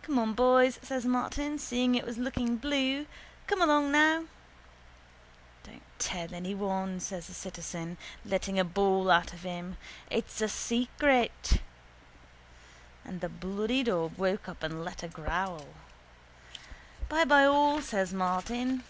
—Come 0.00 0.18
on 0.18 0.32
boys, 0.32 0.78
says 0.80 1.04
Martin, 1.04 1.58
seeing 1.58 1.94
it 1.94 2.06
was 2.06 2.16
looking 2.16 2.56
blue. 2.56 3.04
Come 3.46 3.60
along 3.60 3.92
now. 3.92 4.24
—Don't 5.62 5.82
tell 5.98 6.32
anyone, 6.32 7.00
says 7.00 7.26
the 7.26 7.34
citizen, 7.34 7.98
letting 8.24 8.58
a 8.58 8.64
bawl 8.64 9.10
out 9.10 9.34
of 9.34 9.42
him. 9.42 9.76
It's 10.10 10.40
a 10.40 10.48
secret. 10.48 11.60
And 13.04 13.20
the 13.20 13.28
bloody 13.28 13.82
dog 13.82 14.16
woke 14.16 14.48
up 14.48 14.62
and 14.62 14.82
let 14.82 15.02
a 15.02 15.08
growl. 15.08 15.66
—Bye 17.10 17.26
bye 17.26 17.44
all, 17.44 17.82
says 17.82 18.10
Martin. 18.14 18.84